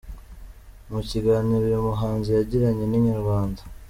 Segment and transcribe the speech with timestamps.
[0.91, 3.61] Mu kiganiro uyu muhanzi yagiranye n’Inyarwanda.